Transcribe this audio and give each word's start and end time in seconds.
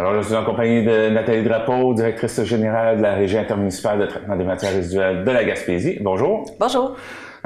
Alors, 0.00 0.14
je 0.14 0.28
suis 0.28 0.34
en 0.34 0.46
compagnie 0.46 0.82
de 0.82 1.10
Nathalie 1.10 1.42
Drapeau, 1.42 1.92
directrice 1.92 2.42
générale 2.44 2.96
de 2.96 3.02
la 3.02 3.16
Régie 3.16 3.36
intermunicipale 3.36 3.98
de 3.98 4.06
traitement 4.06 4.34
des 4.34 4.44
matières 4.44 4.72
résiduelles 4.72 5.24
de 5.24 5.30
la 5.30 5.44
Gaspésie. 5.44 5.98
Bonjour. 6.00 6.46
Bonjour. 6.58 6.96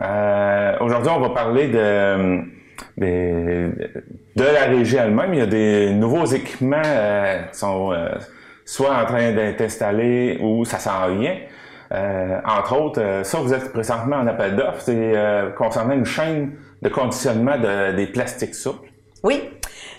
Euh, 0.00 0.76
Aujourd'hui, 0.78 1.10
on 1.16 1.18
va 1.18 1.30
parler 1.30 1.66
de, 1.66 2.42
de, 2.96 3.72
de, 4.36 4.44
la 4.44 4.66
régie 4.66 4.94
elle-même. 4.94 5.34
Il 5.34 5.40
y 5.40 5.42
a 5.42 5.46
des 5.46 5.92
nouveaux 5.94 6.26
équipements 6.26 6.80
euh, 6.86 7.42
qui 7.50 7.58
sont 7.58 7.90
euh, 7.90 8.10
soit 8.64 9.02
en 9.02 9.04
train 9.04 9.32
d'être 9.32 9.60
installés 9.60 10.38
ou 10.40 10.64
ça 10.64 10.78
s'en 10.78 11.08
vient. 11.08 11.34
Euh, 11.90 12.38
entre 12.46 12.80
autres, 12.80 13.00
euh, 13.00 13.24
ça, 13.24 13.38
vous 13.38 13.52
êtes 13.52 13.72
présentement 13.72 14.18
en 14.18 14.28
appel 14.28 14.54
d'offres, 14.54 14.80
c'est 14.80 15.12
concernant 15.58 15.94
une 15.94 16.06
chaîne 16.06 16.52
de 16.82 16.88
conditionnement 16.88 17.58
de, 17.58 17.96
des 17.96 18.06
plastiques 18.06 18.54
souples. 18.54 18.90
Oui, 19.24 19.42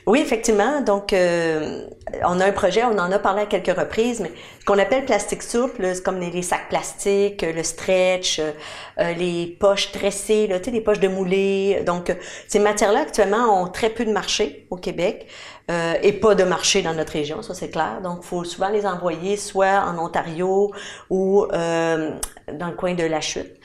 oui, 0.07 0.19
effectivement. 0.19 0.81
Donc, 0.81 1.13
euh, 1.13 1.87
on 2.23 2.39
a 2.39 2.45
un 2.45 2.51
projet, 2.51 2.83
on 2.83 2.97
en 2.99 3.11
a 3.11 3.17
parlé 3.17 3.41
à 3.41 3.45
quelques 3.47 3.75
reprises, 3.75 4.19
mais 4.19 4.31
ce 4.59 4.65
qu'on 4.65 4.77
appelle 4.77 5.03
plastique 5.03 5.41
souple, 5.41 5.95
c'est 5.95 6.03
comme 6.03 6.19
les, 6.19 6.41
sacs 6.43 6.69
plastiques, 6.69 7.41
le 7.41 7.63
stretch, 7.63 8.39
euh, 8.39 9.13
les 9.13 9.57
poches 9.59 9.91
tressées, 9.91 10.45
là, 10.45 10.59
tu 10.59 10.65
sais, 10.65 10.71
les 10.71 10.81
poches 10.81 10.99
de 10.99 11.07
moulée. 11.07 11.81
Donc, 11.87 12.15
ces 12.47 12.59
matières-là, 12.59 13.01
actuellement, 13.01 13.63
ont 13.63 13.67
très 13.67 13.89
peu 13.89 14.05
de 14.05 14.11
marché 14.11 14.67
au 14.69 14.77
Québec 14.77 15.25
euh, 15.71 15.95
et 16.03 16.13
pas 16.13 16.35
de 16.35 16.43
marché 16.43 16.83
dans 16.83 16.93
notre 16.93 17.13
région, 17.13 17.41
ça 17.41 17.55
c'est 17.55 17.69
clair. 17.69 17.99
Donc, 18.03 18.19
il 18.21 18.27
faut 18.27 18.43
souvent 18.43 18.69
les 18.69 18.85
envoyer 18.85 19.37
soit 19.37 19.83
en 19.87 19.97
Ontario 19.97 20.71
ou 21.09 21.47
dans 21.51 22.67
le 22.67 22.75
coin 22.75 22.93
de 22.93 23.03
la 23.03 23.21
chute. 23.21 23.57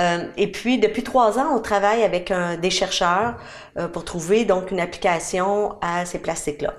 Euh, 0.00 0.26
et 0.36 0.50
puis, 0.50 0.78
depuis 0.78 1.02
trois 1.02 1.38
ans, 1.38 1.54
on 1.56 1.60
travaille 1.60 2.02
avec 2.02 2.30
un, 2.30 2.56
des 2.56 2.70
chercheurs 2.70 3.36
euh, 3.78 3.88
pour 3.88 4.04
trouver 4.04 4.44
donc 4.44 4.70
une 4.70 4.80
application 4.80 5.76
à 5.80 6.04
ces 6.04 6.18
plastiques-là. 6.18 6.74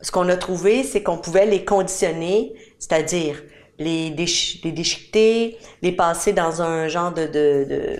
Ce 0.00 0.10
qu'on 0.10 0.28
a 0.28 0.36
trouvé, 0.36 0.82
c'est 0.82 1.02
qu'on 1.02 1.18
pouvait 1.18 1.46
les 1.46 1.64
conditionner, 1.64 2.54
c'est-à-dire 2.78 3.42
les, 3.78 4.10
les 4.10 4.72
déchiqueter, 4.72 5.58
les 5.82 5.92
passer 5.92 6.32
dans 6.32 6.62
un 6.62 6.88
genre 6.88 7.12
de, 7.12 7.26
de, 7.26 7.64
de 7.68 7.98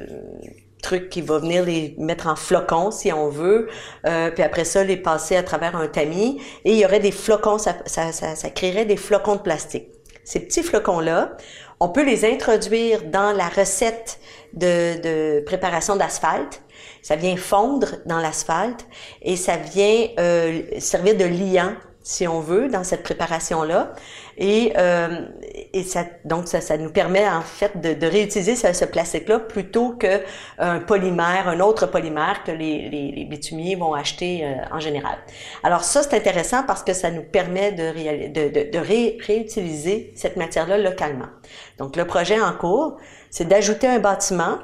truc 0.83 1.09
qui 1.09 1.23
va 1.23 1.39
venir 1.39 1.65
les 1.65 1.95
mettre 1.99 2.27
en 2.27 2.37
flocons 2.37 2.91
si 2.91 3.13
on 3.13 3.29
veut, 3.29 3.69
euh, 4.07 4.31
puis 4.31 4.43
après 4.43 4.65
ça 4.65 4.85
les 4.85 4.97
passer 4.97 5.37
à 5.37 5.43
travers 5.43 5.77
un 5.77 5.87
tamis 5.87 6.41
et 6.65 6.73
il 6.73 6.79
y 6.79 6.85
aurait 6.85 7.01
des 7.01 7.13
flocons, 7.13 7.59
ça, 7.59 7.77
ça, 7.87 8.13
ça, 8.13 8.35
ça 8.35 8.51
créerait 8.51 8.85
des 8.85 8.97
flocons 8.97 9.37
de 9.37 9.41
plastique. 9.41 9.89
Ces 10.25 10.41
petits 10.41 10.63
flocons 10.63 11.01
là, 11.01 11.37
on 11.83 11.89
peut 11.89 12.05
les 12.05 12.25
introduire 12.25 13.03
dans 13.03 13.33
la 13.33 13.49
recette 13.49 14.21
de, 14.53 15.01
de 15.03 15.41
préparation 15.45 15.97
d'asphalte. 15.97 16.63
Ça 17.03 17.17
vient 17.17 17.37
fondre 17.37 17.97
dans 18.07 18.19
l'asphalte 18.19 18.87
et 19.21 19.35
ça 19.35 19.57
vient 19.57 20.07
euh, 20.21 20.63
servir 20.79 21.17
de 21.17 21.25
liant 21.25 21.75
si 22.05 22.29
on 22.29 22.39
veut, 22.41 22.69
dans 22.69 22.85
cette 22.85 23.03
préparation-là. 23.03 23.95
Et, 24.39 24.73
euh, 24.77 25.27
et 25.73 25.85
ça, 25.85 26.05
donc, 26.25 26.49
ça, 26.49 26.61
ça, 26.61 26.77
nous 26.77 26.91
permet 26.91 27.29
en 27.29 27.41
fait 27.43 27.81
de, 27.81 27.95
de 27.95 28.07
réutiliser 28.07 28.57
ce, 28.57 28.73
ce 28.73 28.85
plastique-là 28.85 29.39
plutôt 29.41 29.91
qu'un 29.93 30.81
polymère, 30.81 31.49
un 31.49 31.61
autre 31.61 31.87
polymère 31.87 32.45
que 32.45 32.53
les, 32.53 32.89
les, 32.91 33.13
les 33.13 33.25
bitumiers 33.25 33.77
vont 33.77 33.95
acheter 33.95 34.45
euh, 34.45 34.55
en 34.71 34.81
général. 34.81 35.17
Alors 35.63 35.85
ça, 35.85 36.03
c'est 36.03 36.15
intéressant 36.17 36.63
parce 36.67 36.83
que 36.83 36.93
ça 36.93 37.11
nous 37.11 37.23
permet 37.23 37.73
de, 37.73 38.29
de, 38.29 38.49
de, 38.49 38.71
de 38.71 38.79
ré, 38.79 39.19
réutiliser 39.27 40.13
cette 40.15 40.37
matière-là 40.37 40.79
localement. 40.79 41.29
Donc, 41.79 41.97
le 41.97 42.05
projet 42.07 42.41
en 42.41 42.53
cours, 42.53 42.99
c'est 43.31 43.49
d'ajouter 43.49 43.87
un 43.87 43.99
bâtiment 43.99 44.59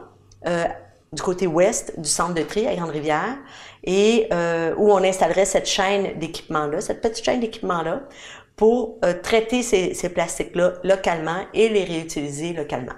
euh, 0.46 0.64
du 1.12 1.22
côté 1.22 1.46
ouest 1.46 1.98
du 1.98 2.08
centre 2.08 2.34
de 2.34 2.42
tri 2.42 2.66
à 2.66 2.74
Grande-Rivière 2.74 3.38
et 3.84 4.28
euh, 4.32 4.74
où 4.76 4.92
on 4.92 5.02
installerait 5.02 5.46
cette 5.46 5.66
chaîne 5.66 6.18
d'équipement-là, 6.18 6.80
cette 6.80 7.00
petite 7.00 7.24
chaîne 7.24 7.40
d'équipement-là, 7.40 8.02
pour 8.58 8.98
euh, 9.04 9.14
traiter 9.22 9.62
ces, 9.62 9.94
ces 9.94 10.10
plastiques-là 10.10 10.74
localement 10.84 11.46
et 11.54 11.70
les 11.70 11.84
réutiliser 11.84 12.52
localement. 12.52 12.92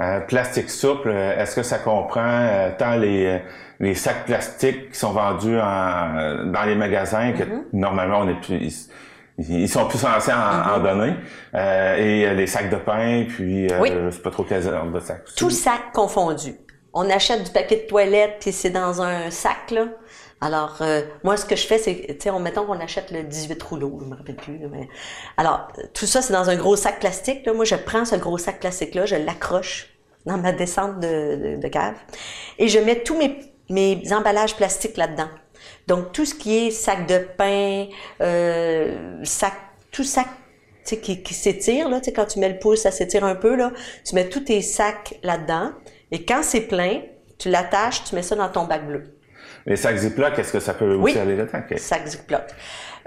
Euh, 0.00 0.20
plastique 0.20 0.68
souple, 0.68 1.10
est-ce 1.10 1.54
que 1.54 1.62
ça 1.62 1.78
comprend 1.78 2.20
euh, 2.26 2.70
tant 2.76 2.96
les, 2.96 3.40
les 3.78 3.94
sacs 3.94 4.24
plastiques 4.26 4.90
qui 4.90 4.98
sont 4.98 5.12
vendus 5.12 5.56
en, 5.56 6.46
dans 6.46 6.64
les 6.66 6.74
magasins 6.74 7.32
que 7.32 7.44
mm-hmm. 7.44 7.62
normalement 7.72 8.20
on 8.20 8.28
est 8.28 8.40
plus 8.40 8.90
ils 9.38 9.68
sont 9.68 9.86
plus 9.86 9.98
censés 9.98 10.32
en, 10.32 10.36
mm-hmm. 10.36 10.74
en 10.74 10.80
donner 10.80 11.14
euh, 11.54 11.96
et 11.96 12.34
les 12.34 12.46
sacs 12.48 12.70
de 12.70 12.76
pain 12.76 13.24
puis 13.28 13.68
oui. 13.80 13.92
je 13.92 14.10
sais 14.10 14.22
pas 14.22 14.30
trop 14.30 14.42
quels 14.42 14.64
de 14.64 15.00
sacs. 15.00 15.24
Tout 15.36 15.50
sac 15.50 15.92
confondu 15.92 16.56
on 16.92 17.08
achète 17.08 17.44
du 17.44 17.52
papier 17.52 17.76
de 17.76 17.86
toilette 17.86 18.38
puis 18.40 18.50
c'est 18.50 18.70
dans 18.70 19.00
un 19.00 19.30
sac 19.30 19.70
là. 19.70 19.86
Alors 20.44 20.76
euh, 20.82 21.00
moi 21.22 21.38
ce 21.38 21.46
que 21.46 21.56
je 21.56 21.66
fais 21.66 21.78
c'est 21.78 22.04
tu 22.06 22.16
sais 22.20 22.28
on 22.28 22.38
mettons 22.38 22.66
qu'on 22.66 22.78
achète 22.78 23.10
le 23.10 23.22
18 23.22 23.62
rouleaux, 23.62 23.98
je 23.98 24.04
me 24.04 24.14
rappelle 24.14 24.36
plus 24.36 24.60
alors 25.38 25.68
tout 25.94 26.04
ça 26.04 26.20
c'est 26.20 26.34
dans 26.34 26.50
un 26.50 26.56
gros 26.56 26.76
sac 26.76 27.00
plastique. 27.00 27.48
Moi 27.48 27.64
je 27.64 27.76
prends 27.76 28.04
ce 28.04 28.16
gros 28.16 28.36
sac 28.36 28.60
plastique 28.60 28.94
là, 28.94 29.06
je 29.06 29.16
l'accroche 29.16 29.88
dans 30.26 30.36
ma 30.36 30.52
descente 30.52 31.00
de, 31.00 31.66
cave 31.68 31.94
et 32.58 32.68
je 32.68 32.78
mets 32.78 33.02
tous 33.02 33.18
mes 33.70 34.02
emballages 34.12 34.54
plastiques 34.54 34.98
là-dedans. 34.98 35.30
Donc 35.86 36.12
tout 36.12 36.26
ce 36.26 36.34
qui 36.34 36.66
est 36.66 36.70
sac 36.70 37.06
de 37.06 37.26
pain, 37.38 37.86
euh, 38.20 39.20
sac 39.24 39.54
tout 39.92 40.04
sac 40.04 40.26
qui, 40.84 41.22
qui 41.22 41.32
s'étire, 41.32 41.88
tu 41.88 42.04
sais, 42.04 42.12
quand 42.12 42.26
tu 42.26 42.38
mets 42.38 42.50
le 42.50 42.58
pouce, 42.58 42.82
ça 42.82 42.90
s'étire 42.90 43.24
un 43.24 43.34
peu. 43.34 43.56
Tu 44.04 44.14
mets 44.14 44.28
tous 44.28 44.40
tes 44.40 44.60
sacs 44.60 45.18
là-dedans. 45.22 45.70
Et 46.10 46.26
quand 46.26 46.42
c'est 46.42 46.62
plein, 46.62 47.00
tu 47.38 47.48
l'attaches, 47.48 48.04
tu 48.04 48.14
mets 48.14 48.22
ça 48.22 48.36
dans 48.36 48.50
ton 48.50 48.64
bac 48.64 48.86
bleu. 48.86 49.14
Les 49.66 49.76
sacs 49.76 49.96
Ziploc, 49.96 50.38
est-ce 50.38 50.52
que 50.52 50.60
ça 50.60 50.74
peut 50.74 50.94
oui, 50.94 51.12
aussi 51.12 51.20
aller 51.20 51.36
là-dedans? 51.36 51.60
Okay. 51.60 51.78
sacs 51.78 52.06
Ziploc. 52.06 52.42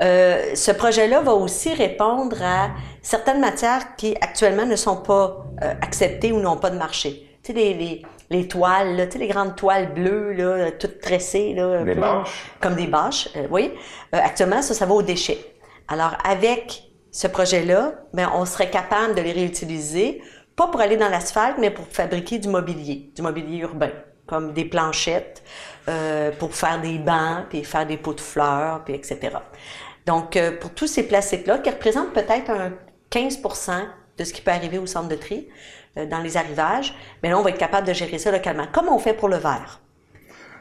Euh, 0.01 0.55
ce 0.55 0.71
projet-là 0.71 1.21
va 1.21 1.33
aussi 1.33 1.73
répondre 1.73 2.37
à 2.41 2.69
certaines 3.01 3.39
matières 3.39 3.95
qui 3.95 4.15
actuellement 4.21 4.65
ne 4.65 4.75
sont 4.75 4.97
pas 4.97 5.45
euh, 5.63 5.73
acceptées 5.81 6.31
ou 6.31 6.39
n'ont 6.39 6.57
pas 6.57 6.69
de 6.69 6.77
marché. 6.77 7.29
Tu 7.43 7.51
sais, 7.51 7.57
les, 7.57 7.73
les, 7.73 8.01
les 8.29 8.47
toiles, 8.47 8.95
là, 8.95 9.05
tu 9.07 9.13
sais, 9.13 9.19
les 9.19 9.27
grandes 9.27 9.55
toiles 9.55 9.93
bleues, 9.93 10.33
là, 10.33 10.71
toutes 10.71 10.99
tressées. 10.99 11.53
Là, 11.53 11.83
des 11.83 11.95
bâches. 11.95 12.51
Comme 12.59 12.75
des 12.75 12.87
bâches, 12.87 13.29
euh, 13.35 13.47
oui. 13.49 13.71
actuellement, 14.11 14.61
ça, 14.61 14.73
ça 14.73 14.85
va 14.85 14.93
aux 14.93 15.01
déchets. 15.03 15.39
Alors, 15.87 16.17
avec 16.23 16.83
ce 17.11 17.27
projet-là, 17.27 17.93
ben, 18.13 18.29
on 18.35 18.45
serait 18.45 18.69
capable 18.69 19.15
de 19.15 19.21
les 19.21 19.31
réutiliser 19.31 20.21
pas 20.57 20.67
pour 20.67 20.81
aller 20.81 20.97
dans 20.97 21.07
l'asphalte, 21.07 21.57
mais 21.59 21.69
pour 21.69 21.85
fabriquer 21.85 22.39
du 22.39 22.49
mobilier, 22.49 23.11
du 23.15 23.21
mobilier 23.21 23.59
urbain, 23.59 23.91
comme 24.25 24.53
des 24.53 24.65
planchettes, 24.65 25.43
euh, 25.89 26.31
pour 26.31 26.55
faire 26.55 26.81
des 26.81 26.97
bancs, 26.97 27.45
puis 27.49 27.63
faire 27.63 27.85
des 27.85 27.97
pots 27.97 28.13
de 28.13 28.21
fleurs, 28.21 28.83
puis 28.83 28.93
etc. 28.93 29.19
Donc, 30.05 30.35
euh, 30.35 30.51
pour 30.57 30.73
tous 30.73 30.87
ces 30.87 31.07
plastiques-là, 31.07 31.59
qui 31.59 31.69
représentent 31.69 32.13
peut-être 32.13 32.49
un 32.49 32.71
15% 33.11 33.71
de 34.17 34.23
ce 34.23 34.33
qui 34.33 34.41
peut 34.41 34.51
arriver 34.51 34.77
au 34.77 34.85
centre 34.85 35.09
de 35.09 35.15
tri 35.15 35.47
euh, 35.97 36.05
dans 36.05 36.19
les 36.19 36.37
arrivages, 36.37 36.95
mais 37.21 37.29
là, 37.29 37.37
on 37.37 37.41
va 37.41 37.49
être 37.51 37.57
capable 37.57 37.87
de 37.87 37.93
gérer 37.93 38.17
ça 38.17 38.31
localement, 38.31 38.67
comme 38.71 38.87
on 38.89 38.99
fait 38.99 39.13
pour 39.13 39.29
le 39.29 39.37
verre. 39.37 39.79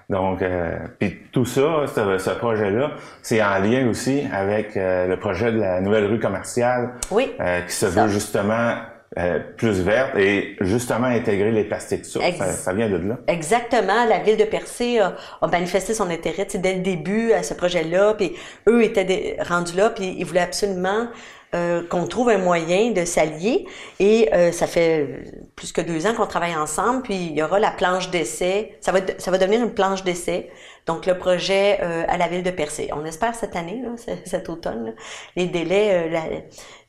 Donc, 0.08 0.40
euh, 0.40 0.78
puis 1.00 1.16
tout 1.32 1.44
ça, 1.44 1.84
ce, 1.92 2.18
ce 2.18 2.30
projet-là, 2.30 2.92
c'est 3.22 3.42
en 3.42 3.58
lien 3.58 3.88
aussi 3.88 4.24
avec 4.32 4.76
euh, 4.76 5.08
le 5.08 5.18
projet 5.18 5.50
de 5.50 5.58
la 5.58 5.80
nouvelle 5.80 6.06
rue 6.06 6.20
commerciale, 6.20 6.92
oui, 7.10 7.32
euh, 7.40 7.62
qui 7.62 7.72
se 7.72 7.86
veut 7.86 8.06
justement 8.08 8.76
euh, 9.18 9.38
plus 9.56 9.80
verte 9.80 10.16
et 10.18 10.56
justement 10.60 11.06
intégrer 11.06 11.50
les 11.50 11.64
plastiques 11.64 12.04
ça, 12.04 12.72
vient 12.72 12.90
de 12.90 12.96
là. 12.96 13.18
Exactement. 13.28 14.04
La 14.04 14.18
ville 14.18 14.36
de 14.36 14.44
Percé 14.44 14.98
a, 14.98 15.16
a 15.40 15.46
manifesté 15.46 15.94
son 15.94 16.10
intérêt 16.10 16.46
dès 16.54 16.74
le 16.74 16.80
début 16.80 17.32
à 17.32 17.42
ce 17.42 17.54
projet-là. 17.54 18.14
Puis 18.14 18.34
eux 18.68 18.82
étaient 18.82 19.38
rendus 19.40 19.74
là, 19.76 19.90
puis 19.90 20.14
ils 20.18 20.24
voulaient 20.24 20.40
absolument 20.40 21.08
euh, 21.54 21.80
qu'on 21.88 22.06
trouve 22.06 22.28
un 22.28 22.38
moyen 22.38 22.90
de 22.90 23.04
s'allier. 23.04 23.66
Et 24.00 24.28
euh, 24.34 24.52
ça 24.52 24.66
fait 24.66 25.24
plus 25.54 25.72
que 25.72 25.80
deux 25.80 26.06
ans 26.06 26.12
qu'on 26.12 26.26
travaille 26.26 26.56
ensemble. 26.56 27.02
Puis 27.02 27.14
il 27.14 27.32
y 27.38 27.42
aura 27.42 27.58
la 27.58 27.70
planche 27.70 28.10
d'essai. 28.10 28.76
Ça 28.80 28.92
va, 28.92 28.98
ça 29.16 29.30
va 29.30 29.38
devenir 29.38 29.62
une 29.62 29.72
planche 29.72 30.02
d'essai. 30.04 30.50
Donc 30.86 31.06
le 31.06 31.18
projet 31.18 31.78
euh, 31.82 32.04
à 32.08 32.16
la 32.16 32.28
ville 32.28 32.42
de 32.42 32.50
Percé. 32.50 32.90
On 32.92 33.04
espère 33.04 33.34
cette 33.34 33.56
année, 33.56 33.82
là, 33.82 33.90
cet 34.24 34.48
automne. 34.48 34.86
Là. 34.86 34.92
Les 35.34 35.46
délais, 35.46 36.08
la, 36.08 36.22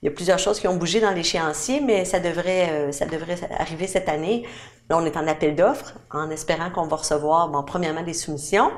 il 0.03 0.05
y 0.05 0.09
a 0.09 0.11
plusieurs 0.11 0.37
choses 0.37 0.59
qui 0.59 0.67
ont 0.67 0.75
bougé 0.75 0.99
dans 0.99 1.09
l'échéancier, 1.09 1.81
mais 1.81 2.05
ça 2.05 2.19
devrait, 2.19 2.69
euh, 2.69 2.91
ça 2.91 3.07
devrait 3.07 3.37
arriver 3.57 3.87
cette 3.87 4.07
année. 4.09 4.43
Là, 4.89 4.97
on 4.97 5.05
est 5.05 5.17
en 5.17 5.27
appel 5.27 5.55
d'offres, 5.55 5.95
en 6.11 6.29
espérant 6.29 6.69
qu'on 6.69 6.85
va 6.85 6.97
recevoir, 6.97 7.49
bon, 7.49 7.63
premièrement, 7.63 8.03
des 8.03 8.13
soumissions. 8.13 8.69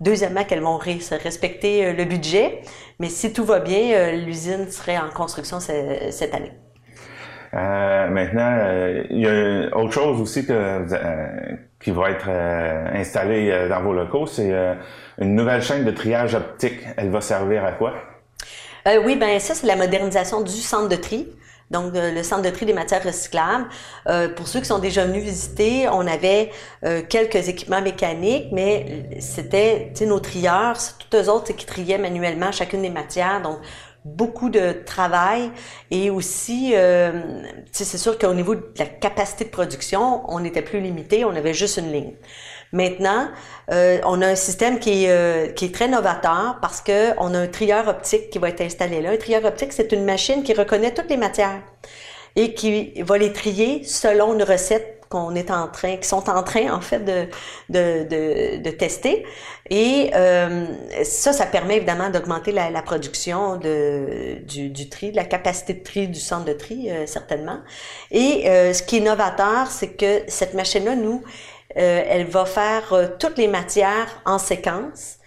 Deuxièmement, 0.00 0.44
qu'elles 0.44 0.62
vont 0.62 0.76
respecter 0.76 1.84
euh, 1.84 1.92
le 1.94 2.04
budget. 2.04 2.62
Mais 3.00 3.08
si 3.08 3.32
tout 3.32 3.44
va 3.44 3.58
bien, 3.58 3.92
euh, 3.92 4.12
l'usine 4.12 4.70
serait 4.70 4.98
en 4.98 5.10
construction 5.10 5.58
cette 5.58 6.32
année. 6.32 6.52
Euh, 7.54 8.08
maintenant, 8.08 8.56
euh, 8.58 9.04
il 9.10 9.20
y 9.20 9.26
a 9.26 9.76
autre 9.76 9.92
chose 9.92 10.20
aussi 10.20 10.46
que, 10.46 10.52
euh, 10.52 11.56
qui 11.80 11.90
va 11.90 12.10
être 12.10 12.28
installée 12.28 13.68
dans 13.68 13.80
vos 13.80 13.92
locaux, 13.92 14.26
c'est 14.26 14.52
une 15.18 15.34
nouvelle 15.34 15.62
chaîne 15.62 15.84
de 15.84 15.90
triage 15.90 16.34
optique. 16.34 16.80
Elle 16.96 17.10
va 17.10 17.20
servir 17.20 17.64
à 17.64 17.72
quoi? 17.72 17.94
Euh, 18.86 19.02
oui, 19.04 19.16
ben 19.16 19.38
ça, 19.38 19.54
c'est 19.54 19.66
la 19.66 19.76
modernisation 19.76 20.40
du 20.40 20.50
centre 20.50 20.88
de 20.88 20.96
tri. 20.96 21.28
Donc, 21.70 21.94
euh, 21.94 22.12
le 22.12 22.22
centre 22.22 22.42
de 22.42 22.50
tri 22.50 22.64
des 22.64 22.72
matières 22.72 23.02
recyclables. 23.04 23.66
Euh, 24.08 24.28
pour 24.34 24.48
ceux 24.48 24.60
qui 24.60 24.66
sont 24.66 24.78
déjà 24.78 25.04
venus 25.04 25.22
visiter, 25.22 25.86
on 25.88 26.06
avait 26.06 26.50
euh, 26.84 27.02
quelques 27.06 27.48
équipements 27.48 27.82
mécaniques, 27.82 28.46
mais 28.52 29.20
c'était, 29.20 29.92
nos 30.06 30.20
trieurs, 30.20 30.76
c'est 30.76 30.94
tous 30.98 31.16
eux 31.16 31.28
autres 31.28 31.52
qui 31.52 31.66
triaient 31.66 31.98
manuellement 31.98 32.52
chacune 32.52 32.82
des 32.82 32.90
matières. 32.90 33.42
Donc, 33.42 33.58
beaucoup 34.16 34.48
de 34.50 34.72
travail 34.84 35.50
et 35.90 36.10
aussi, 36.10 36.72
euh, 36.74 37.42
c'est 37.72 37.98
sûr 37.98 38.18
qu'au 38.18 38.34
niveau 38.34 38.54
de 38.54 38.64
la 38.78 38.86
capacité 38.86 39.44
de 39.44 39.50
production, 39.50 40.22
on 40.28 40.44
était 40.44 40.62
plus 40.62 40.80
limité, 40.80 41.24
on 41.24 41.34
avait 41.34 41.54
juste 41.54 41.76
une 41.76 41.92
ligne. 41.92 42.12
Maintenant, 42.72 43.28
euh, 43.70 43.98
on 44.04 44.20
a 44.20 44.26
un 44.26 44.34
système 44.34 44.78
qui 44.78 45.04
est, 45.04 45.10
euh, 45.10 45.48
qui 45.52 45.66
est 45.66 45.74
très 45.74 45.88
novateur 45.88 46.58
parce 46.60 46.80
que 46.80 47.12
on 47.18 47.34
a 47.34 47.38
un 47.38 47.46
trieur 47.46 47.88
optique 47.88 48.30
qui 48.30 48.38
va 48.38 48.50
être 48.50 48.60
installé 48.60 49.00
là. 49.00 49.10
Un 49.10 49.16
trieur 49.16 49.44
optique, 49.44 49.72
c'est 49.72 49.92
une 49.92 50.04
machine 50.04 50.42
qui 50.42 50.52
reconnaît 50.52 50.92
toutes 50.92 51.08
les 51.08 51.16
matières 51.16 51.62
et 52.36 52.54
qui 52.54 53.02
va 53.02 53.16
les 53.16 53.32
trier 53.32 53.84
selon 53.84 54.34
une 54.34 54.42
recette 54.42 54.97
qu'on 55.08 55.34
est 55.34 55.50
en 55.50 55.68
train, 55.68 55.96
qui 55.96 56.06
sont 56.06 56.28
en 56.28 56.42
train 56.42 56.72
en 56.72 56.80
fait 56.80 57.00
de, 57.00 57.26
de, 57.68 58.04
de, 58.04 58.62
de 58.62 58.70
tester. 58.70 59.24
Et 59.70 60.10
euh, 60.14 60.66
ça, 61.04 61.32
ça 61.32 61.46
permet 61.46 61.76
évidemment 61.76 62.10
d'augmenter 62.10 62.52
la, 62.52 62.70
la, 62.70 62.82
production 62.82 63.56
de, 63.56 64.38
du, 64.46 64.70
du, 64.70 64.88
tri, 64.88 65.12
la 65.12 65.24
capacité 65.24 65.74
de 65.74 65.82
tri 65.82 66.08
du 66.08 66.20
centre 66.20 66.46
de 66.46 66.52
tri, 66.54 66.90
euh, 66.90 67.06
certainement. 67.06 67.58
Et 68.10 68.48
euh, 68.48 68.72
ce 68.72 68.82
qui 68.82 68.98
est 68.98 69.00
novateur, 69.00 69.66
c'est 69.70 69.90
que 69.90 70.22
cette 70.28 70.54
machine-là, 70.54 70.96
nous, 70.96 71.22
euh, 71.76 72.02
elle 72.08 72.26
va 72.26 72.46
faire 72.46 72.92
euh, 72.92 73.06
toutes 73.18 73.36
les 73.36 73.48
matières 73.48 74.22
en 74.24 74.38
séquence. 74.38 75.17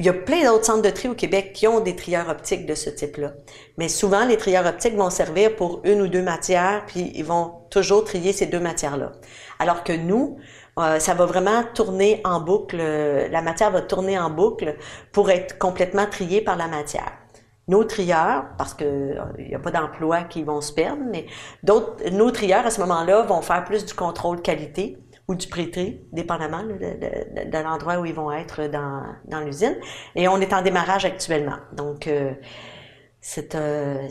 Il 0.00 0.06
y 0.06 0.08
a 0.08 0.14
plein 0.14 0.50
d'autres 0.50 0.64
centres 0.64 0.80
de 0.80 0.88
tri 0.88 1.08
au 1.08 1.14
Québec 1.14 1.52
qui 1.52 1.68
ont 1.68 1.80
des 1.80 1.94
trieurs 1.94 2.30
optiques 2.30 2.64
de 2.64 2.74
ce 2.74 2.88
type-là. 2.88 3.34
Mais 3.76 3.90
souvent, 3.90 4.24
les 4.24 4.38
trieurs 4.38 4.64
optiques 4.66 4.96
vont 4.96 5.10
servir 5.10 5.54
pour 5.56 5.82
une 5.84 6.00
ou 6.00 6.08
deux 6.08 6.22
matières, 6.22 6.84
puis 6.86 7.12
ils 7.14 7.24
vont 7.24 7.52
toujours 7.68 8.04
trier 8.04 8.32
ces 8.32 8.46
deux 8.46 8.60
matières-là. 8.60 9.12
Alors 9.58 9.84
que 9.84 9.92
nous, 9.92 10.38
euh, 10.78 10.98
ça 11.00 11.12
va 11.12 11.26
vraiment 11.26 11.64
tourner 11.74 12.22
en 12.24 12.40
boucle, 12.40 12.78
la 12.78 13.42
matière 13.42 13.72
va 13.72 13.82
tourner 13.82 14.18
en 14.18 14.30
boucle 14.30 14.74
pour 15.12 15.30
être 15.30 15.58
complètement 15.58 16.06
triée 16.06 16.40
par 16.40 16.56
la 16.56 16.66
matière. 16.66 17.12
Nos 17.68 17.84
trieurs, 17.84 18.44
parce 18.56 18.72
que 18.72 19.16
il 19.38 19.48
n'y 19.48 19.54
a 19.54 19.58
pas 19.58 19.70
d'emplois 19.70 20.22
qui 20.22 20.44
vont 20.44 20.62
se 20.62 20.72
perdre, 20.72 21.02
mais 21.10 21.26
d'autres, 21.62 22.08
nos 22.10 22.30
trieurs 22.30 22.64
à 22.64 22.70
ce 22.70 22.80
moment-là 22.80 23.20
vont 23.24 23.42
faire 23.42 23.64
plus 23.64 23.84
du 23.84 23.92
contrôle 23.92 24.40
qualité 24.40 24.96
ou 25.30 25.36
du 25.36 25.46
pré-tri, 25.46 26.00
dépendamment 26.12 26.64
de 26.64 27.62
l'endroit 27.62 28.00
où 28.00 28.04
ils 28.04 28.12
vont 28.12 28.32
être 28.32 28.66
dans, 28.66 29.04
dans 29.26 29.40
l'usine. 29.40 29.76
Et 30.16 30.26
on 30.26 30.40
est 30.40 30.52
en 30.52 30.60
démarrage 30.60 31.04
actuellement. 31.04 31.58
Donc, 31.72 32.08
euh, 32.08 32.32
c'est 33.22 33.54
euh, 33.54 34.08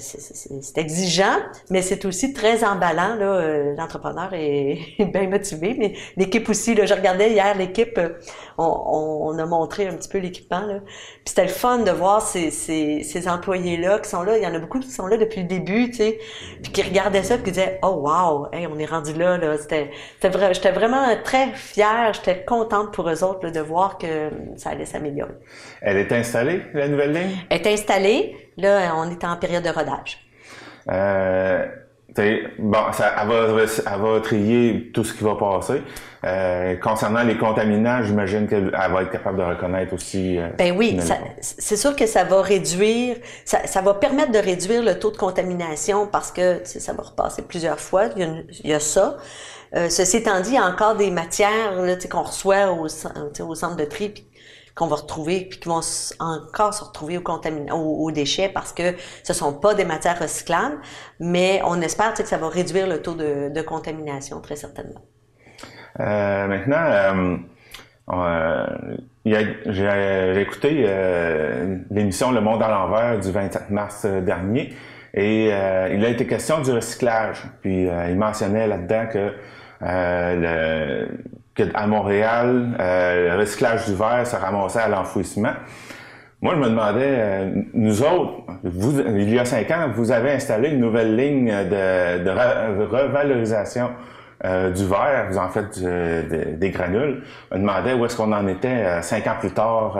exigeant, 0.76 1.38
mais 1.72 1.82
c'est 1.82 2.06
aussi 2.06 2.32
très 2.32 2.64
emballant. 2.64 3.16
Là, 3.16 3.26
euh, 3.26 3.76
l'entrepreneur 3.76 4.30
est, 4.34 5.04
bien 5.06 5.28
motivé, 5.28 5.76
mais 5.78 5.94
l'équipe 6.16 6.48
aussi. 6.48 6.76
Là, 6.76 6.86
je 6.86 6.94
regardais 6.94 7.32
hier 7.32 7.58
l'équipe, 7.58 7.98
euh, 7.98 8.10
on, 8.58 9.32
on, 9.34 9.40
a 9.40 9.46
montré 9.46 9.88
un 9.88 9.94
petit 9.94 10.10
peu 10.10 10.20
l'équipement. 10.20 10.62
Là. 10.62 10.80
Puis 10.86 11.24
c'était 11.26 11.44
le 11.44 11.50
fun 11.50 11.80
de 11.80 11.92
voir 11.92 12.22
ces, 12.22 12.52
ces, 12.52 13.02
ces 13.04 13.28
employés-là 13.28 14.00
qui 14.00 14.10
sont 14.10 14.22
là. 14.22 14.38
Il 14.38 14.44
y 14.44 14.48
en 14.48 14.54
a 14.54 14.60
beaucoup 14.60 14.80
qui 14.80 14.92
sont 14.92 15.08
là 15.08 15.18
depuis 15.18 15.42
le 15.42 15.48
début, 15.48 15.90
tu 15.90 15.98
sais, 15.98 16.20
puis 16.62 16.72
qui 16.72 16.82
regardaient 16.84 17.24
ça, 17.24 17.36
puis 17.36 17.46
qui 17.46 17.52
disaient 17.52 17.80
oh 17.82 18.04
wow, 18.08 18.48
hey, 18.54 18.68
on 18.68 18.78
est 18.78 18.86
rendu 18.86 19.14
là. 19.14 19.38
là. 19.38 19.58
C'était, 19.58 19.90
vrai, 20.30 20.54
j'étais 20.54 20.72
vraiment 20.72 21.08
très 21.24 21.52
fière, 21.54 22.14
j'étais 22.14 22.44
contente 22.46 22.94
pour 22.94 23.10
eux 23.10 23.24
autres 23.24 23.44
là, 23.44 23.52
de 23.52 23.60
voir 23.60 23.98
que 23.98 24.30
ça 24.56 24.70
allait 24.70 24.86
s'améliorer. 24.86 25.34
Elle 25.82 25.98
est 25.98 26.12
installée 26.12 26.62
la 26.74 26.88
nouvelle 26.88 27.14
ligne? 27.14 27.38
Elle 27.50 27.62
est 27.62 27.74
installée. 27.74 28.36
Là, 28.58 28.94
on 28.96 29.10
est 29.10 29.24
en 29.24 29.36
période 29.38 29.64
de 29.64 29.70
rodage. 29.70 30.20
Euh, 30.90 31.66
bon, 32.58 32.92
ça, 32.92 33.14
elle, 33.22 33.28
va, 33.28 33.64
elle 33.64 34.02
va 34.02 34.20
trier 34.22 34.92
tout 34.94 35.04
ce 35.04 35.14
qui 35.14 35.24
va 35.24 35.36
passer. 35.36 35.82
Euh, 36.26 36.76
concernant 36.76 37.24
les 37.24 37.38
contaminants, 37.38 38.04
j'imagine 38.04 38.48
qu'elle 38.48 38.72
va 38.72 39.04
être 39.04 39.12
capable 39.12 39.38
de 39.38 39.44
reconnaître 39.44 39.94
aussi. 39.94 40.38
Euh, 40.38 40.50
ben 40.58 40.76
oui, 40.78 41.00
c'est 41.40 41.78
sûr 41.78 41.96
que 41.96 42.06
ça 42.06 42.26
va 42.26 42.42
réduire, 42.42 43.16
ça, 43.46 43.66
ça, 43.66 43.82
va 43.82 43.94
permettre 43.94 44.32
de 44.32 44.40
réduire 44.40 44.84
le 44.84 45.00
taux 45.00 45.12
de 45.12 45.18
contamination 45.18 46.08
parce 46.08 46.32
que 46.32 46.62
ça 46.66 46.92
va 46.92 47.04
repasser 47.04 47.44
plusieurs 47.44 47.80
fois. 47.80 48.08
Il 48.18 48.22
y 48.22 48.26
a, 48.26 48.34
il 48.64 48.70
y 48.70 48.74
a 48.74 48.82
ça. 48.82 49.18
Euh, 49.76 49.90
ceci 49.90 50.18
étant 50.18 50.42
dit, 50.42 50.50
il 50.50 50.56
y 50.56 50.58
a 50.58 50.66
encore 50.66 50.96
des 50.96 51.12
matières 51.12 51.74
qu'on 52.10 52.24
reçoit 52.24 52.72
au, 52.72 52.86
au 52.86 53.56
centre 53.56 53.76
de 53.76 53.86
tri 53.86 54.14
qu'on 54.80 54.88
va 54.88 54.96
retrouver, 54.96 55.42
puis 55.42 55.60
qui 55.60 55.68
vont 55.68 55.82
encore 56.22 56.74
se 56.74 56.86
retrouver 56.86 57.20
aux, 57.20 58.12
déchets 58.12 58.48
parce 58.48 58.72
que 58.72 58.96
ce 59.24 59.34
sont 59.34 59.52
pas 59.52 59.74
des 59.74 59.84
matières 59.84 60.18
recyclables, 60.18 60.78
mais 61.20 61.62
on 61.66 61.82
espère 61.82 62.14
que 62.14 62.24
ça 62.24 62.38
va 62.38 62.48
réduire 62.48 62.88
le 62.88 63.02
taux 63.02 63.14
de, 63.14 63.62
contamination 63.62 64.40
très 64.40 64.56
certainement. 64.56 65.02
Euh, 66.00 66.48
maintenant, 66.48 66.78
euh, 66.78 67.38
euh 68.14 68.68
j'ai 69.26 70.42
écouté 70.42 70.88
l'émission 71.92 72.32
Le 72.32 72.42
Monde 72.42 72.64
à 72.64 72.70
l'envers 72.70 73.20
du 73.20 73.32
27 73.32 73.70
mars 73.70 74.06
dernier 74.06 74.74
et 75.14 75.48
il 75.48 76.06
a 76.06 76.08
été 76.08 76.26
question 76.26 76.62
du 76.62 76.72
recyclage. 76.72 77.44
Puis 77.62 77.84
il 77.84 78.18
mentionnait 78.18 78.66
là-dedans 78.66 79.06
que 79.12 79.34
le, 79.82 81.08
à 81.74 81.88
Montréal, 81.88 82.76
euh, 82.80 83.34
le 83.34 83.40
recyclage 83.40 83.86
du 83.86 83.96
verre 83.96 84.26
se 84.26 84.36
ramassait 84.36 84.80
à 84.80 84.90
l'enfouissement. 84.90 85.54
Moi, 86.42 86.54
je 86.56 86.60
me 86.60 86.70
demandais, 86.70 87.02
euh, 87.06 87.52
nous 87.74 88.02
autres, 88.02 88.44
il 88.64 89.30
y 89.34 89.40
a 89.40 89.46
cinq 89.46 89.70
ans, 89.72 89.90
vous 89.94 90.12
avez 90.12 90.32
installé 90.32 90.70
une 90.70 90.80
nouvelle 90.80 91.16
ligne 91.16 91.48
de, 91.48 92.86
revalorisation 92.86 93.90
euh, 94.46 94.72
du 94.72 94.86
verre, 94.86 95.28
vous 95.30 95.38
en 95.38 95.50
faites 95.50 95.80
des 96.60 96.70
granules. 96.70 97.24
Je 97.52 97.58
me 97.58 97.62
demandais 97.62 97.94
où 97.94 98.06
est-ce 98.06 98.16
qu'on 98.16 98.32
en 98.32 98.48
était 98.48 99.02
cinq 99.02 99.28
ans 99.28 99.36
plus 99.40 99.52
tard, 99.52 100.00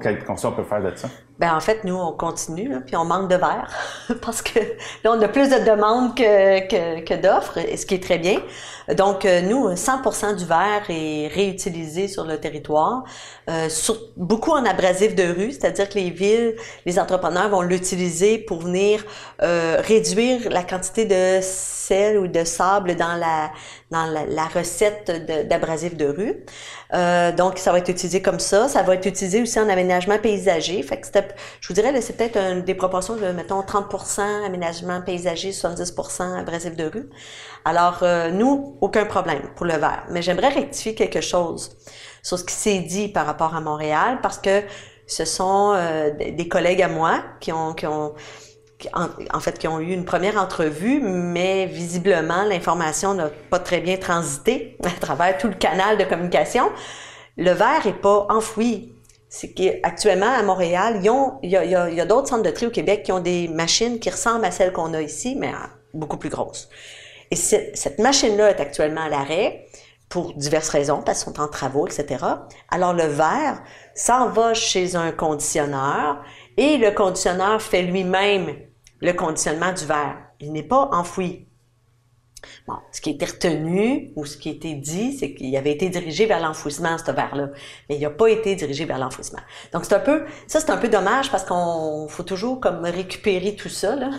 quel 0.00 0.22
conseil 0.24 0.50
on 0.50 0.54
peut 0.54 0.62
faire 0.62 0.82
de 0.82 0.94
ça? 0.94 1.08
Ben 1.38 1.54
en 1.54 1.60
fait, 1.60 1.84
nous, 1.84 1.94
on 1.94 2.12
continue, 2.12 2.68
là, 2.68 2.80
puis 2.80 2.96
on 2.96 3.04
manque 3.04 3.28
de 3.28 3.36
verre 3.36 3.70
parce 4.22 4.40
que 4.40 4.58
là, 4.58 5.12
on 5.12 5.20
a 5.20 5.28
plus 5.28 5.50
de 5.50 5.68
demandes 5.70 6.16
que, 6.16 6.66
que, 6.66 7.04
que 7.04 7.14
d'offres, 7.14 7.58
ce 7.76 7.84
qui 7.84 7.94
est 7.94 8.02
très 8.02 8.18
bien. 8.18 8.40
Donc, 8.94 9.24
euh, 9.24 9.42
nous, 9.42 9.68
100% 9.68 10.36
du 10.36 10.44
verre 10.44 10.84
est 10.88 11.28
réutilisé 11.28 12.08
sur 12.08 12.24
le 12.24 12.38
territoire, 12.38 13.04
euh, 13.50 13.68
sur, 13.68 13.98
beaucoup 14.16 14.52
en 14.52 14.64
abrasif 14.64 15.14
de 15.14 15.24
rue, 15.24 15.52
c'est-à-dire 15.52 15.88
que 15.88 15.94
les 15.94 16.10
villes, 16.10 16.54
les 16.86 16.98
entrepreneurs 16.98 17.48
vont 17.48 17.62
l'utiliser 17.62 18.38
pour 18.38 18.60
venir 18.60 19.04
euh, 19.42 19.78
réduire 19.80 20.48
la 20.50 20.62
quantité 20.62 21.04
de 21.04 21.40
sel 21.42 22.18
ou 22.18 22.28
de 22.28 22.44
sable 22.44 22.94
dans 22.94 23.14
la 23.14 23.50
dans 23.90 24.04
la, 24.06 24.26
la 24.26 24.46
recette 24.46 25.10
d'abrasif 25.48 25.96
de, 25.96 26.06
rue. 26.06 26.44
Euh, 26.92 27.30
donc, 27.32 27.58
ça 27.58 27.70
va 27.70 27.78
être 27.78 27.88
utilisé 27.88 28.20
comme 28.20 28.40
ça. 28.40 28.68
Ça 28.68 28.82
va 28.82 28.94
être 28.94 29.06
utilisé 29.06 29.42
aussi 29.42 29.60
en 29.60 29.68
aménagement 29.68 30.18
paysager. 30.18 30.82
Fait 30.82 31.00
que 31.00 31.06
je 31.60 31.68
vous 31.68 31.74
dirais, 31.74 32.00
c'est 32.00 32.16
peut-être 32.16 32.64
des 32.64 32.74
proportions 32.74 33.16
de, 33.16 33.26
mettons, 33.30 33.62
30 33.62 33.94
aménagement 34.44 35.00
paysager, 35.02 35.52
70 35.52 35.94
abrasif 36.38 36.74
de 36.74 36.84
rue. 36.84 37.08
Alors, 37.64 38.00
euh, 38.02 38.30
nous, 38.30 38.76
aucun 38.80 39.06
problème 39.06 39.42
pour 39.54 39.66
le 39.66 39.74
verre. 39.74 40.04
Mais 40.10 40.22
j'aimerais 40.22 40.48
rectifier 40.48 40.94
quelque 40.94 41.20
chose 41.20 41.76
sur 42.22 42.38
ce 42.38 42.44
qui 42.44 42.54
s'est 42.54 42.80
dit 42.80 43.08
par 43.08 43.26
rapport 43.26 43.54
à 43.54 43.60
Montréal, 43.60 44.18
parce 44.20 44.38
que 44.38 44.62
ce 45.06 45.24
sont 45.24 45.74
euh, 45.76 46.10
des 46.10 46.48
collègues 46.48 46.82
à 46.82 46.88
moi 46.88 47.22
qui 47.38 47.52
ont, 47.52 47.72
qui 47.74 47.86
ont 47.86 48.14
en, 48.92 49.40
fait, 49.40 49.58
qui 49.58 49.68
ont 49.68 49.80
eu 49.80 49.92
une 49.92 50.04
première 50.04 50.36
entrevue, 50.36 51.00
mais 51.00 51.66
visiblement, 51.66 52.44
l'information 52.44 53.14
n'a 53.14 53.30
pas 53.50 53.58
très 53.58 53.80
bien 53.80 53.96
transité 53.96 54.76
à 54.84 54.90
travers 55.00 55.38
tout 55.38 55.48
le 55.48 55.54
canal 55.54 55.96
de 55.96 56.04
communication. 56.04 56.70
Le 57.36 57.52
verre 57.52 57.86
est 57.86 58.00
pas 58.00 58.26
enfoui. 58.28 58.92
C'est 59.28 59.52
qu'actuellement, 59.52 60.32
à 60.32 60.42
Montréal, 60.42 61.00
il 61.42 61.50
y 61.50 62.00
a, 62.00 62.04
d'autres 62.06 62.28
centres 62.28 62.42
de 62.42 62.50
tri 62.50 62.66
au 62.66 62.70
Québec 62.70 63.02
qui 63.02 63.12
ont 63.12 63.20
des 63.20 63.48
machines 63.48 63.98
qui 63.98 64.08
ressemblent 64.08 64.44
à 64.44 64.50
celles 64.50 64.72
qu'on 64.72 64.94
a 64.94 65.02
ici, 65.02 65.36
mais 65.36 65.52
beaucoup 65.92 66.16
plus 66.16 66.30
grosses. 66.30 66.68
Et 67.30 67.36
cette 67.36 67.98
machine-là 67.98 68.50
est 68.50 68.60
actuellement 68.60 69.02
à 69.02 69.08
l'arrêt 69.08 69.66
pour 70.08 70.34
diverses 70.34 70.68
raisons, 70.68 71.02
parce 71.04 71.24
qu'ils 71.24 71.34
sont 71.34 71.40
en 71.40 71.48
travaux, 71.48 71.86
etc. 71.86 72.24
Alors 72.70 72.92
le 72.92 73.04
verre 73.04 73.60
s'en 73.94 74.28
va 74.28 74.54
chez 74.54 74.94
un 74.94 75.10
conditionneur 75.10 76.22
et 76.56 76.78
le 76.78 76.90
conditionneur 76.90 77.60
fait 77.60 77.82
lui-même 77.82 78.54
le 79.00 79.12
conditionnement 79.12 79.72
du 79.72 79.84
verre. 79.84 80.16
Il 80.40 80.52
n'est 80.52 80.62
pas 80.62 80.88
enfoui. 80.92 81.46
Bon, 82.66 82.74
ce 82.92 83.00
qui 83.00 83.10
a 83.10 83.12
été 83.12 83.26
retenu 83.26 84.12
ou 84.16 84.24
ce 84.24 84.36
qui 84.36 84.48
a 84.48 84.52
été 84.52 84.74
dit, 84.74 85.16
c'est 85.16 85.34
qu'il 85.34 85.54
avait 85.56 85.72
été 85.72 85.88
dirigé 85.88 86.26
vers 86.26 86.40
l'enfouissement, 86.40 86.96
ce 86.98 87.10
verre-là. 87.10 87.50
Mais 87.88 87.96
il 87.96 88.00
n'a 88.00 88.10
pas 88.10 88.28
été 88.28 88.54
dirigé 88.54 88.84
vers 88.84 88.98
l'enfouissement. 88.98 89.40
Donc, 89.72 89.84
c'est 89.84 89.94
un 89.94 90.00
peu, 90.00 90.24
ça, 90.46 90.60
c'est 90.60 90.70
un 90.70 90.76
peu 90.76 90.88
dommage 90.88 91.30
parce 91.30 91.44
qu'on 91.44 92.06
faut 92.08 92.22
toujours 92.22 92.60
comme 92.60 92.84
récupérer 92.84 93.56
tout 93.56 93.68
ça, 93.68 93.96
là. 93.96 94.10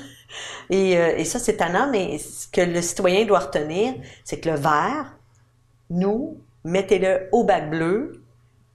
Et, 0.70 0.98
euh, 0.98 1.16
et 1.18 1.26
ça, 1.26 1.40
c'est 1.40 1.58
tannant, 1.58 1.90
mais 1.90 2.18
ce 2.18 2.48
que 2.48 2.62
le 2.62 2.82
citoyen 2.82 3.26
doit 3.26 3.40
retenir, 3.40 3.94
c'est 4.24 4.40
que 4.40 4.50
le 4.50 4.56
verre, 4.56 5.18
nous, 5.90 6.42
mettez-le 6.64 7.30
au 7.32 7.44
bac 7.44 7.70
bleu, 7.70 8.24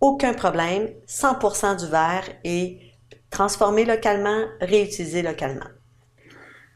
aucun 0.00 0.34
problème, 0.34 0.88
100% 1.06 1.78
du 1.78 1.90
verre 1.90 2.24
est 2.44 2.91
transformé 3.32 3.84
localement, 3.84 4.44
réutilisé 4.60 5.22
localement. 5.22 5.66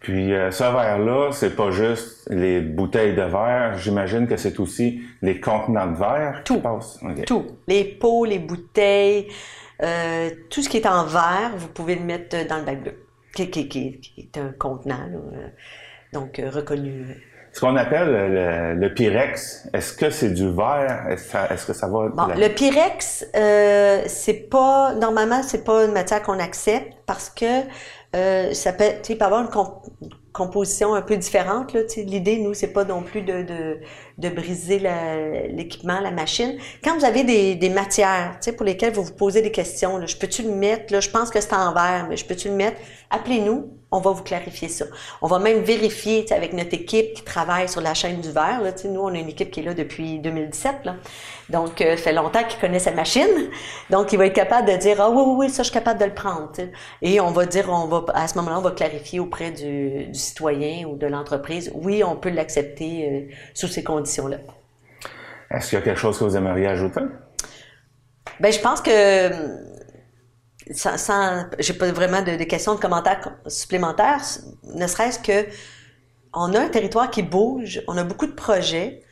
Puis 0.00 0.32
euh, 0.32 0.50
ce 0.50 0.64
verre-là, 0.64 1.30
c'est 1.32 1.54
pas 1.54 1.70
juste 1.70 2.28
les 2.30 2.60
bouteilles 2.60 3.14
de 3.14 3.22
verre, 3.22 3.78
j'imagine 3.78 4.26
que 4.26 4.36
c'est 4.36 4.58
aussi 4.58 5.02
les 5.22 5.40
contenants 5.40 5.86
de 5.86 5.96
verre 5.96 6.42
tout, 6.44 6.60
Tout. 7.26 7.46
Les 7.66 7.84
pots, 7.84 8.24
les 8.24 8.38
bouteilles, 8.38 9.28
euh, 9.82 10.30
tout 10.50 10.62
ce 10.62 10.68
qui 10.68 10.78
est 10.78 10.86
en 10.86 11.04
verre, 11.04 11.52
vous 11.56 11.68
pouvez 11.68 11.94
le 11.94 12.04
mettre 12.04 12.46
dans 12.48 12.58
le 12.58 12.64
bac 12.64 12.82
bleu. 12.82 13.06
qui, 13.34 13.50
qui, 13.50 13.68
qui, 13.68 14.12
est 14.18 14.38
un 14.38 14.52
contenant, 14.58 15.08
donc 16.12 16.40
reconnu. 16.40 17.16
Ce 17.56 17.62
qu'on 17.62 17.76
appelle 17.76 18.10
le, 18.10 18.74
le, 18.74 18.92
Pyrex, 18.92 19.66
est-ce 19.72 19.94
que 19.94 20.10
c'est 20.10 20.28
du 20.28 20.50
verre? 20.50 21.06
Est-ce, 21.08 21.64
que 21.64 21.72
ça 21.72 21.86
va... 21.86 22.08
Bon, 22.08 22.26
Le 22.36 22.48
Pyrex, 22.48 23.24
euh, 23.34 24.02
c'est 24.08 24.50
pas... 24.50 24.92
Normalement, 24.92 25.42
c'est 25.42 25.64
pas 25.64 25.86
une 25.86 25.92
matière 25.92 26.22
qu'on 26.22 26.38
accepte 26.38 26.92
parce 27.06 27.30
que 27.30 27.62
euh, 28.14 28.52
ça 28.52 28.74
peut, 28.74 28.84
tu 29.02 29.16
peut 29.16 29.24
avoir 29.24 29.40
une 29.40 30.10
composition 30.34 30.92
un 30.92 31.00
peu 31.00 31.16
différente. 31.16 31.72
Là, 31.72 31.80
l'idée, 31.96 32.36
nous, 32.40 32.52
c'est 32.52 32.74
pas 32.74 32.84
non 32.84 33.00
plus 33.00 33.22
de, 33.22 33.44
de, 33.44 33.78
de 34.18 34.28
briser 34.28 34.80
l'équipement, 35.50 36.00
la 36.00 36.10
machine. 36.10 36.56
Quand 36.82 36.96
vous 36.98 37.04
avez 37.04 37.24
des, 37.24 37.54
des 37.54 37.68
matières 37.68 38.38
pour 38.56 38.64
lesquelles 38.64 38.92
vous 38.92 39.04
vous 39.04 39.14
posez 39.14 39.42
des 39.42 39.52
questions, 39.52 39.98
là, 39.98 40.06
je 40.06 40.16
peux-tu 40.16 40.42
le 40.42 40.52
mettre? 40.52 40.92
Là, 40.92 41.00
je 41.00 41.10
pense 41.10 41.30
que 41.30 41.40
c'est 41.40 41.54
en 41.54 41.72
verre, 41.72 42.06
mais 42.08 42.16
je 42.16 42.24
peux-tu 42.24 42.48
le 42.48 42.54
mettre? 42.54 42.80
Appelez-nous, 43.10 43.70
on 43.92 44.00
va 44.00 44.10
vous 44.10 44.22
clarifier 44.22 44.68
ça. 44.68 44.84
On 45.22 45.28
va 45.28 45.38
même 45.38 45.60
vérifier 45.60 46.30
avec 46.32 46.52
notre 46.52 46.74
équipe 46.74 47.14
qui 47.14 47.22
travaille 47.22 47.68
sur 47.68 47.80
la 47.80 47.94
chaîne 47.94 48.20
du 48.20 48.32
verre. 48.32 48.60
Là, 48.60 48.72
nous, 48.84 49.00
on 49.00 49.08
a 49.08 49.18
une 49.18 49.28
équipe 49.28 49.50
qui 49.50 49.60
est 49.60 49.62
là 49.62 49.74
depuis 49.74 50.18
2017. 50.18 50.84
Là. 50.84 50.96
Donc, 51.50 51.80
euh, 51.80 51.96
fait 51.96 52.12
longtemps 52.12 52.42
qu'il 52.42 52.58
connaît 52.58 52.80
sa 52.80 52.90
machine. 52.90 53.50
Donc, 53.90 54.12
il 54.12 54.18
va 54.18 54.26
être 54.26 54.34
capable 54.34 54.68
de 54.70 54.76
dire, 54.76 55.00
ah 55.00 55.08
oui, 55.10 55.22
oui, 55.24 55.34
oui, 55.46 55.50
ça, 55.50 55.62
je 55.62 55.68
suis 55.68 55.74
capable 55.74 56.00
de 56.00 56.06
le 56.06 56.14
prendre. 56.14 56.50
Et 57.00 57.20
on 57.20 57.30
va 57.30 57.46
dire, 57.46 57.70
on 57.70 57.86
va, 57.86 58.04
à 58.14 58.26
ce 58.26 58.34
moment-là, 58.38 58.58
on 58.58 58.62
va 58.62 58.72
clarifier 58.72 59.20
auprès 59.20 59.52
du, 59.52 60.06
du 60.06 60.18
citoyen 60.18 60.86
ou 60.86 60.96
de 60.96 61.06
l'entreprise, 61.06 61.70
oui, 61.74 62.02
on 62.02 62.16
peut 62.16 62.30
l'accepter 62.30 63.08
euh, 63.08 63.34
sous 63.54 63.68
ces 63.68 63.84
conditions-là. 64.06 64.38
Est-ce 65.50 65.70
qu'il 65.70 65.78
y 65.78 65.82
a 65.82 65.84
quelque 65.84 65.98
chose 65.98 66.18
que 66.18 66.24
vous 66.24 66.36
aimeriez 66.36 66.66
ajouter? 66.66 67.02
Ben, 68.40 68.52
je 68.52 68.60
pense 68.60 68.80
que 68.80 69.30
sans, 70.72 70.98
sans 70.98 71.46
j'ai 71.58 71.74
pas 71.74 71.90
vraiment 71.92 72.22
de, 72.22 72.42
questions, 72.44 72.74
de 72.74 72.80
commentaires 72.80 73.36
supplémentaires, 73.46 74.20
ne 74.64 74.86
serait-ce 74.86 75.18
que 75.18 75.48
on 76.32 76.52
a 76.54 76.60
un 76.60 76.68
territoire 76.68 77.10
qui 77.10 77.22
bouge, 77.22 77.82
on 77.86 77.96
a 77.96 78.04
beaucoup 78.04 78.26
de 78.26 78.34
projets, 78.34 79.02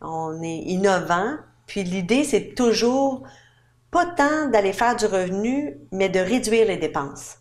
on 0.00 0.40
est 0.42 0.58
innovant, 0.58 1.36
puis 1.66 1.82
l'idée 1.82 2.24
c'est 2.24 2.54
toujours 2.54 3.26
pas 3.90 4.06
tant 4.06 4.48
d'aller 4.48 4.72
faire 4.72 4.94
du 4.94 5.06
revenu, 5.06 5.78
mais 5.90 6.08
de 6.08 6.20
réduire 6.20 6.66
les 6.66 6.76
dépenses. 6.76 7.38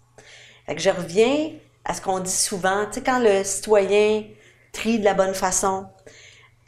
Fait 0.66 0.76
que 0.76 0.82
je 0.82 0.90
reviens 0.90 1.52
à 1.86 1.94
ce 1.94 2.02
qu'on 2.02 2.20
dit 2.20 2.32
souvent, 2.32 2.86
tu 2.86 2.94
sais, 2.94 3.04
quand 3.04 3.20
le 3.20 3.44
citoyen 3.44 4.24
trie 4.72 5.00
de 5.00 5.06
la 5.06 5.14
bonne 5.14 5.34
façon, 5.34 5.86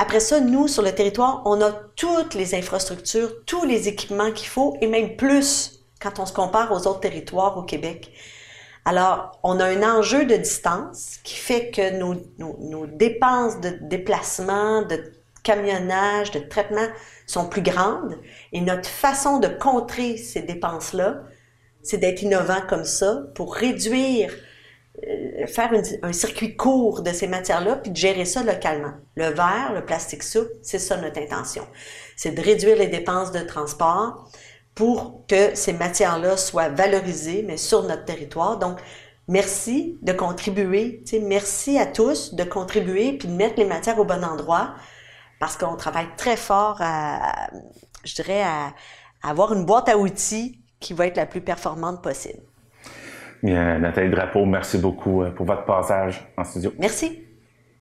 après 0.02 0.20
ça, 0.20 0.40
nous, 0.40 0.68
sur 0.68 0.82
le 0.82 0.96
territoire, 0.96 1.44
on 1.46 1.62
a 1.62 1.72
toutes 1.96 2.34
les 2.34 2.56
infrastructures, 2.56 3.46
tous 3.46 3.66
les 3.66 3.88
équipements 3.88 4.32
qu'il 4.32 4.48
faut, 4.48 4.76
et 4.82 4.88
même 4.88 5.16
plus 5.16 5.84
quand 6.02 6.18
on 6.18 6.26
se 6.26 6.34
compare 6.34 6.72
aux 6.72 6.88
autres 6.88 7.02
territoires 7.02 7.56
au 7.60 7.62
Québec. 7.62 8.12
Alors, 8.84 9.40
on 9.44 9.60
a 9.60 9.66
un 9.66 9.84
enjeu 9.84 10.26
de 10.26 10.36
distance 10.38 11.20
qui 11.24 11.36
fait 11.36 11.70
que 11.70 12.00
nos, 12.00 12.88
dépenses 12.88 13.62
de 13.62 13.78
déplacement, 13.80 14.82
de 14.82 15.14
camionnage, 15.44 16.32
de 16.32 16.40
traitement 16.40 16.88
sont 17.28 17.48
plus 17.48 17.62
grandes 17.62 18.18
et 18.54 18.62
notre 18.62 18.90
façon 18.90 19.38
de 19.38 19.50
contrer 19.50 20.18
ces 20.18 20.42
dépenses-là, 20.42 21.22
c'est 21.84 22.00
d'être 22.00 22.24
innovant 22.24 22.62
comme 22.68 22.86
ça 22.86 23.22
pour 23.36 23.54
réduire, 23.54 24.34
euh, 25.08 25.48
faire 25.48 25.72
un 26.04 26.14
circuit 26.14 26.56
court 26.56 27.02
de 27.02 27.12
ces 27.12 27.28
matières-là 27.28 27.78
puis 27.78 27.92
de 27.92 27.98
gérer 27.98 28.26
ça 28.26 28.44
localement. 28.44 28.94
Le 29.16 29.26
verre, 29.26 29.72
le 29.74 29.86
plastique 29.86 30.24
souple, 30.24 30.52
c'est 30.62 30.80
ça 30.80 30.98
notre 30.98 31.20
intention. 31.20 31.68
C'est 32.16 32.32
de 32.32 32.42
réduire 32.42 32.78
les 32.78 32.88
dépenses 32.88 33.32
de 33.32 33.40
transport, 33.40 34.30
pour 34.76 35.26
que 35.28 35.56
ces 35.56 35.74
matières-là 35.74 36.38
soient 36.38 36.70
valorisées, 36.70 37.44
mais 37.46 37.58
sur 37.58 37.84
notre 37.84 38.06
territoire. 38.06 38.58
Donc, 38.58 38.80
merci 39.28 39.98
de 40.02 40.14
contribuer. 40.14 41.04
merci 41.22 41.78
à 41.78 41.86
tous 41.86 42.34
de 42.34 42.44
contribuer 42.44 43.18
puis 43.18 43.28
de 43.28 43.34
mettre 43.34 43.60
les 43.60 43.66
matières 43.66 44.00
au 44.00 44.06
bon 44.06 44.24
endroit 44.24 44.76
parce 45.40 45.58
qu'on 45.58 45.76
travaille 45.76 46.08
très 46.18 46.38
fort 46.38 46.78
à, 46.80 47.50
je 48.04 48.16
dirais, 48.16 48.44
à, 48.44 48.74
avoir 49.24 49.54
une 49.54 49.66
boîte 49.66 49.90
à 49.90 49.98
outils 49.98 50.60
qui 50.80 50.94
va 50.94 51.08
être 51.08 51.18
la 51.18 51.26
plus 51.26 51.42
performante 51.42 52.02
possible. 52.02 52.42
Bien, 53.44 53.80
Nathalie 53.80 54.10
Drapeau, 54.10 54.46
merci 54.46 54.78
beaucoup 54.78 55.24
euh, 55.24 55.32
pour 55.32 55.46
votre 55.46 55.66
passage 55.66 56.22
en 56.38 56.44
studio. 56.44 56.74
Merci. 56.80 57.31